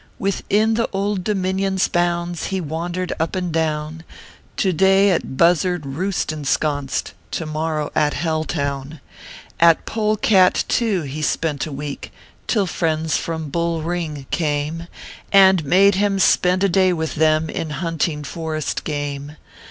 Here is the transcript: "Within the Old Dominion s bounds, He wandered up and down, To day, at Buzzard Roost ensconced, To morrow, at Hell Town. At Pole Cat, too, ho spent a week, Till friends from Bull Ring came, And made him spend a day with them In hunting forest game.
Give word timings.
"Within 0.17 0.73
the 0.73 0.89
Old 0.91 1.23
Dominion 1.23 1.75
s 1.75 1.87
bounds, 1.87 2.45
He 2.47 2.59
wandered 2.59 3.13
up 3.19 3.35
and 3.35 3.51
down, 3.51 4.03
To 4.57 4.73
day, 4.73 5.11
at 5.11 5.37
Buzzard 5.37 5.85
Roost 5.85 6.31
ensconced, 6.31 7.13
To 7.29 7.45
morrow, 7.45 7.91
at 7.93 8.15
Hell 8.15 8.43
Town. 8.43 8.99
At 9.59 9.85
Pole 9.85 10.17
Cat, 10.17 10.63
too, 10.67 11.05
ho 11.07 11.21
spent 11.21 11.67
a 11.67 11.71
week, 11.71 12.11
Till 12.47 12.65
friends 12.65 13.15
from 13.17 13.49
Bull 13.49 13.83
Ring 13.83 14.25
came, 14.31 14.87
And 15.31 15.63
made 15.65 15.93
him 15.93 16.17
spend 16.17 16.63
a 16.63 16.67
day 16.69 16.93
with 16.93 17.13
them 17.13 17.47
In 17.47 17.69
hunting 17.69 18.23
forest 18.23 18.83
game. 18.83 19.35